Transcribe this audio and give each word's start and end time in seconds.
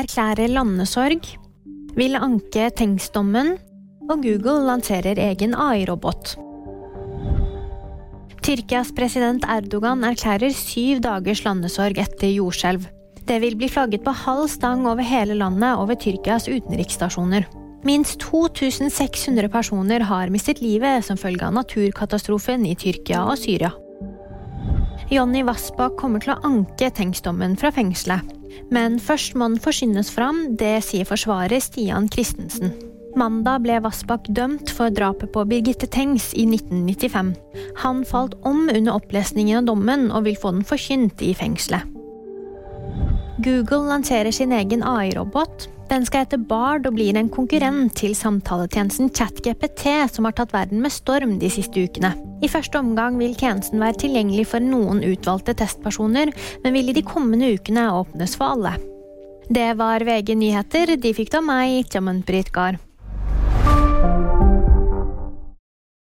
erklærer 0.00 0.50
landesorg, 0.52 1.26
vil 1.96 2.16
anke 2.16 2.70
Tengs-dommen, 2.76 3.56
og 4.10 4.22
Google 4.24 4.64
lanserer 4.66 5.18
egen 5.20 5.54
AI-robot. 5.54 6.34
Tyrkias 8.40 8.90
president 8.96 9.44
Erdogan 9.44 10.02
erklærer 10.08 10.54
syv 10.56 11.02
dagers 11.04 11.44
landesorg 11.44 12.00
etter 12.00 12.32
jordskjelv. 12.32 12.88
Det 13.28 13.36
vil 13.42 13.54
bli 13.58 13.68
flagget 13.70 14.02
på 14.02 14.14
halv 14.24 14.48
stang 14.50 14.86
over 14.88 15.04
hele 15.06 15.36
landet 15.38 15.76
over 15.76 15.94
Tyrkias 15.94 16.48
utenriksstasjoner. 16.48 17.46
Minst 17.86 18.18
2600 18.24 19.48
personer 19.52 20.02
har 20.08 20.32
mistet 20.32 20.60
livet 20.64 21.04
som 21.04 21.20
følge 21.20 21.46
av 21.46 21.54
naturkatastrofen 21.56 22.66
i 22.68 22.74
Tyrkia 22.76 23.22
og 23.28 23.38
Syria. 23.40 23.70
Jonny 25.08 25.40
Vassbakk 25.46 25.96
kommer 25.98 26.20
til 26.22 26.34
å 26.34 26.40
anke 26.46 26.90
Tengs-dommen 26.92 27.56
fra 27.58 27.72
fengselet. 27.74 28.36
Men 28.70 28.98
først 29.02 29.36
må 29.38 29.48
den 29.48 29.62
forsynes 29.62 30.10
fram, 30.12 30.56
det 30.60 30.80
sier 30.86 31.08
forsvarer 31.08 31.62
Stian 31.62 32.10
Christensen. 32.12 32.74
Mandag 33.18 33.64
ble 33.64 33.80
Vassbakk 33.82 34.28
dømt 34.36 34.70
for 34.70 34.92
drapet 34.94 35.32
på 35.34 35.42
Birgitte 35.50 35.88
Tengs 35.90 36.28
i 36.38 36.44
1995. 36.46 37.32
Han 37.82 38.04
falt 38.06 38.36
om 38.46 38.68
under 38.68 38.94
opplesningen 38.94 39.62
av 39.62 39.70
dommen 39.72 40.10
og 40.14 40.28
vil 40.28 40.38
få 40.38 40.52
den 40.54 40.66
forkynt 40.66 41.24
i 41.24 41.32
fengselet. 41.34 41.88
Google 43.40 43.88
lanserer 43.88 44.30
sin 44.36 44.52
egen 44.52 44.84
AI-robot. 44.86 45.66
Den 45.90 46.04
skal 46.06 46.22
hete 46.22 46.38
Bard 46.38 46.84
og 46.86 46.94
blir 46.94 47.16
en 47.18 47.28
konkurrent 47.34 47.96
til 47.98 48.12
samtaletjenesten 48.14 49.08
ChatGPT, 49.10 49.88
som 50.14 50.28
har 50.28 50.36
tatt 50.38 50.52
verden 50.54 50.78
med 50.84 50.94
storm 50.94 51.32
de 51.42 51.50
siste 51.50 51.82
ukene. 51.82 52.12
I 52.46 52.50
første 52.52 52.78
omgang 52.78 53.18
vil 53.18 53.34
tjenesten 53.34 53.82
være 53.82 53.98
tilgjengelig 54.04 54.46
for 54.52 54.62
noen 54.62 55.02
utvalgte 55.02 55.56
testpersoner, 55.58 56.30
men 56.62 56.76
vil 56.78 56.92
i 56.92 56.94
de 56.94 57.02
kommende 57.02 57.50
ukene 57.56 57.88
åpnes 57.90 58.38
for 58.38 58.54
alle. 58.54 58.76
Det 59.50 59.72
var 59.80 60.06
VG 60.06 60.36
nyheter. 60.38 60.94
De 60.94 61.10
fikk 61.16 61.34
da 61.34 61.42
meg, 61.42 61.90
Jammen 61.90 62.22
Britgar. 62.22 62.78